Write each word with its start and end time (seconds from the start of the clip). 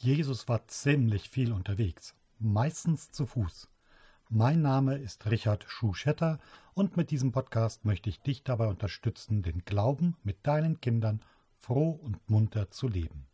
Jesus 0.00 0.46
war 0.46 0.64
ziemlich 0.68 1.28
viel 1.28 1.52
unterwegs, 1.52 2.14
meistens 2.38 3.10
zu 3.10 3.26
Fuß. 3.26 3.66
Mein 4.28 4.62
Name 4.62 4.96
ist 4.96 5.28
Richard 5.28 5.64
Schuschetter 5.66 6.38
und 6.72 6.96
mit 6.96 7.10
diesem 7.10 7.32
Podcast 7.32 7.84
möchte 7.84 8.08
ich 8.08 8.20
dich 8.20 8.44
dabei 8.44 8.68
unterstützen, 8.68 9.42
den 9.42 9.64
Glauben 9.64 10.16
mit 10.22 10.46
deinen 10.46 10.80
Kindern 10.80 11.20
froh 11.56 11.90
und 11.90 12.30
munter 12.30 12.70
zu 12.70 12.86
leben. 12.86 13.26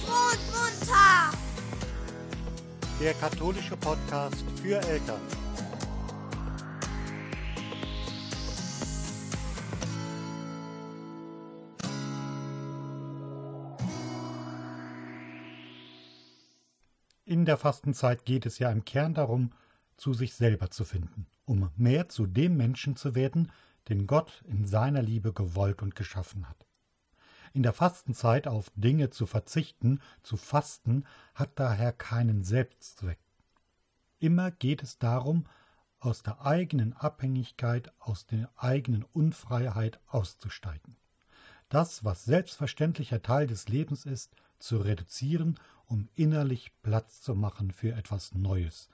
Froh 0.00 0.32
und 0.32 0.46
munter! 0.50 1.30
Der 3.00 3.14
katholische 3.14 3.76
Podcast 3.76 4.44
für 4.60 4.80
Eltern. 4.80 5.20
In 17.32 17.46
der 17.46 17.56
Fastenzeit 17.56 18.26
geht 18.26 18.44
es 18.44 18.58
ja 18.58 18.70
im 18.70 18.84
Kern 18.84 19.14
darum, 19.14 19.52
zu 19.96 20.12
sich 20.12 20.34
selber 20.34 20.70
zu 20.70 20.84
finden, 20.84 21.26
um 21.46 21.70
mehr 21.76 22.10
zu 22.10 22.26
dem 22.26 22.58
Menschen 22.58 22.94
zu 22.94 23.14
werden, 23.14 23.50
den 23.88 24.06
Gott 24.06 24.44
in 24.46 24.66
seiner 24.66 25.00
Liebe 25.00 25.32
gewollt 25.32 25.80
und 25.80 25.96
geschaffen 25.96 26.46
hat. 26.46 26.66
In 27.54 27.62
der 27.62 27.72
Fastenzeit 27.72 28.46
auf 28.46 28.70
Dinge 28.74 29.08
zu 29.08 29.24
verzichten, 29.24 30.02
zu 30.22 30.36
fasten, 30.36 31.06
hat 31.34 31.52
daher 31.54 31.94
keinen 31.94 32.44
Selbstzweck. 32.44 33.18
Immer 34.18 34.50
geht 34.50 34.82
es 34.82 34.98
darum, 34.98 35.46
aus 36.00 36.22
der 36.22 36.44
eigenen 36.44 36.92
Abhängigkeit, 36.92 37.94
aus 37.98 38.26
der 38.26 38.50
eigenen 38.58 39.04
Unfreiheit 39.04 40.00
auszusteigen. 40.06 40.96
Das, 41.70 42.04
was 42.04 42.26
selbstverständlicher 42.26 43.22
Teil 43.22 43.46
des 43.46 43.68
Lebens 43.68 44.04
ist, 44.04 44.36
zu 44.58 44.76
reduzieren, 44.76 45.58
um 45.92 46.08
innerlich 46.14 46.72
Platz 46.80 47.20
zu 47.20 47.34
machen 47.34 47.70
für 47.70 47.92
etwas 47.92 48.34
Neues. 48.34 48.88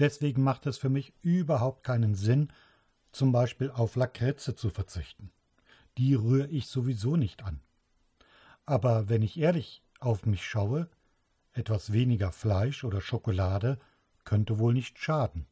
Deswegen 0.00 0.42
macht 0.42 0.66
es 0.66 0.78
für 0.78 0.88
mich 0.88 1.14
überhaupt 1.22 1.84
keinen 1.84 2.16
Sinn, 2.16 2.52
zum 3.12 3.30
Beispiel 3.30 3.70
auf 3.70 3.94
Lakritze 3.94 4.56
zu 4.56 4.68
verzichten. 4.68 5.30
Die 5.96 6.14
rühre 6.14 6.48
ich 6.48 6.66
sowieso 6.66 7.14
nicht 7.14 7.44
an. 7.44 7.60
Aber 8.66 9.08
wenn 9.08 9.22
ich 9.22 9.38
ehrlich 9.38 9.84
auf 10.00 10.26
mich 10.26 10.44
schaue, 10.44 10.90
etwas 11.52 11.92
weniger 11.92 12.32
Fleisch 12.32 12.82
oder 12.82 13.00
Schokolade 13.00 13.78
könnte 14.24 14.58
wohl 14.58 14.74
nicht 14.74 14.98
schaden. 14.98 15.46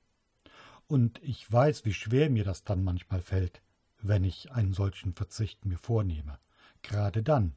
Und 0.88 1.22
ich 1.22 1.50
weiß, 1.50 1.84
wie 1.84 1.94
schwer 1.94 2.28
mir 2.28 2.44
das 2.44 2.64
dann 2.64 2.82
manchmal 2.82 3.22
fällt, 3.22 3.62
wenn 4.02 4.24
ich 4.24 4.50
einen 4.50 4.74
solchen 4.74 5.14
Verzicht 5.14 5.64
mir 5.64 5.78
vornehme. 5.78 6.40
Gerade 6.82 7.22
dann, 7.22 7.55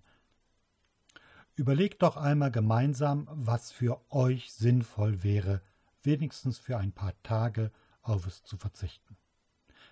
Überlegt 1.58 2.04
doch 2.04 2.18
einmal 2.18 2.52
gemeinsam, 2.52 3.28
was 3.32 3.72
für 3.72 4.00
euch 4.12 4.54
sinnvoll 4.54 5.24
wäre, 5.24 5.64
wenigstens 6.04 6.60
für 6.60 6.78
ein 6.78 6.92
paar 6.92 7.14
Tage 7.24 7.72
auf 8.04 8.28
es 8.28 8.44
zu 8.44 8.58
verzichten. 8.58 9.18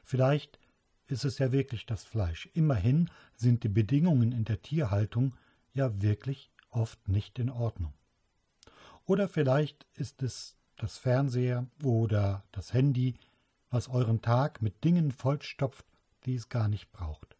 Vielleicht 0.03 0.59
ist 1.07 1.25
es 1.25 1.39
ja 1.39 1.52
wirklich 1.52 1.88
das 1.88 2.03
Fleisch. 2.03 2.47
Immerhin 2.53 3.09
sind 3.35 3.63
die 3.63 3.69
Bedingungen 3.69 4.31
in 4.31 4.45
der 4.45 4.61
Tierhaltung 4.61 5.35
ja 5.73 6.03
wirklich 6.03 6.52
oft 6.69 7.07
nicht 7.07 7.39
in 7.39 7.49
Ordnung. 7.49 7.95
Oder 9.05 9.27
vielleicht 9.27 9.88
ist 9.95 10.22
es 10.22 10.57
das 10.75 11.00
Fernseher 11.00 11.66
oder 11.81 12.44
das 12.52 12.73
Handy, 12.73 13.16
was 13.72 13.88
euren 13.88 14.22
Tag 14.22 14.61
mit 14.61 14.83
Dingen 14.83 15.11
vollstopft, 15.11 15.88
die 16.25 16.35
es 16.35 16.47
gar 16.47 16.67
nicht 16.67 16.91
braucht. 16.91 17.34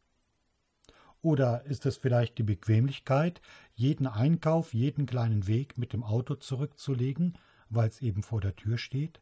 Oder 1.25 1.63
ist 1.63 1.87
es 1.87 1.97
vielleicht 1.97 2.37
die 2.37 2.43
Bequemlichkeit, 2.43 3.41
jeden 3.73 4.05
Einkauf, 4.05 4.75
jeden 4.75 5.07
kleinen 5.07 5.47
Weg 5.47 5.75
mit 5.75 5.91
dem 5.91 6.03
Auto 6.03 6.35
zurückzulegen, 6.35 7.35
weil 7.67 7.88
es 7.88 8.03
eben 8.03 8.22
vor 8.22 8.41
der 8.41 8.55
Tür 8.55 8.77
steht? 8.77 9.22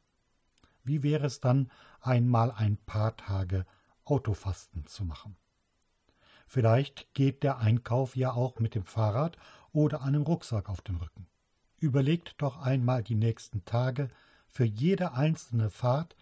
Wie 0.83 1.01
wäre 1.01 1.25
es 1.25 1.39
dann, 1.39 1.72
einmal 2.01 2.51
ein 2.51 2.75
paar 2.75 3.16
Tage 3.16 3.66
Autofasten 4.03 4.85
zu 4.85 5.05
machen? 5.05 5.38
Vielleicht 6.45 7.13
geht 7.13 7.41
der 7.41 7.59
Einkauf 7.59 8.17
ja 8.17 8.33
auch 8.33 8.59
mit 8.59 8.75
dem 8.75 8.83
Fahrrad 8.83 9.38
oder 9.72 10.01
einem 10.01 10.23
Rucksack 10.23 10.67
auf 10.67 10.81
dem 10.81 10.97
Rücken. 10.97 11.28
Überlegt 11.78 12.35
doch 12.41 12.57
einmal 12.57 13.01
die 13.01 13.16
nächsten 13.16 13.63
Tage 13.63 14.09
für 14.49 14.66
jede 14.66 15.13
einzelne 15.13 15.69
Fahrt, 15.69 16.17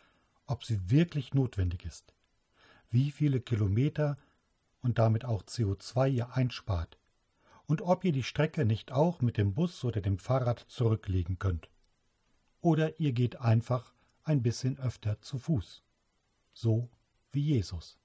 ob 0.45 0.63
sie 0.63 0.91
wirklich 0.91 1.33
notwendig 1.33 1.85
ist. 1.85 2.13
Wie 2.91 3.09
viele 3.09 3.41
Kilometer 3.41 4.19
und 4.81 4.97
damit 4.97 5.25
auch 5.25 5.43
CO2 5.43 6.09
ihr 6.09 6.35
einspart 6.35 6.97
und 7.71 7.81
ob 7.81 8.03
ihr 8.03 8.11
die 8.11 8.23
Strecke 8.23 8.65
nicht 8.65 8.91
auch 8.91 9.21
mit 9.21 9.37
dem 9.37 9.53
Bus 9.53 9.85
oder 9.85 10.01
dem 10.01 10.17
Fahrrad 10.17 10.59
zurücklegen 10.59 11.39
könnt. 11.39 11.69
Oder 12.59 12.99
ihr 12.99 13.13
geht 13.13 13.39
einfach 13.39 13.93
ein 14.23 14.43
bisschen 14.43 14.77
öfter 14.77 15.21
zu 15.21 15.37
Fuß. 15.37 15.81
So 16.51 16.89
wie 17.31 17.41
Jesus. 17.41 17.97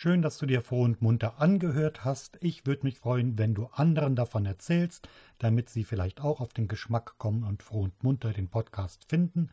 Schön, 0.00 0.22
dass 0.22 0.38
du 0.38 0.46
dir 0.46 0.62
froh 0.62 0.82
und 0.82 1.02
munter 1.02 1.40
angehört 1.40 2.04
hast. 2.04 2.38
Ich 2.40 2.66
würde 2.66 2.84
mich 2.84 3.00
freuen, 3.00 3.36
wenn 3.36 3.52
du 3.52 3.66
anderen 3.72 4.14
davon 4.14 4.46
erzählst, 4.46 5.08
damit 5.38 5.70
sie 5.70 5.82
vielleicht 5.82 6.20
auch 6.20 6.40
auf 6.40 6.52
den 6.52 6.68
Geschmack 6.68 7.18
kommen 7.18 7.42
und 7.42 7.64
froh 7.64 7.80
und 7.80 8.04
munter 8.04 8.32
den 8.32 8.48
Podcast 8.48 9.06
finden. 9.08 9.50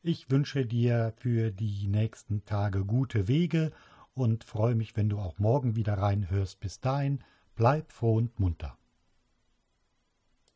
Ich 0.00 0.30
wünsche 0.30 0.64
dir 0.64 1.12
für 1.16 1.50
die 1.50 1.88
nächsten 1.88 2.44
Tage 2.44 2.84
gute 2.84 3.26
Wege 3.26 3.72
und 4.14 4.44
freue 4.44 4.76
mich, 4.76 4.96
wenn 4.96 5.08
du 5.08 5.18
auch 5.18 5.40
morgen 5.40 5.74
wieder 5.74 5.94
reinhörst. 5.94 6.60
Bis 6.60 6.78
dahin, 6.78 7.24
bleib 7.56 7.90
froh 7.90 8.14
und 8.14 8.38
munter. 8.38 8.77